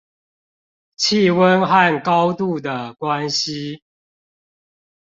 [0.97, 3.79] 氣溫和高度的關係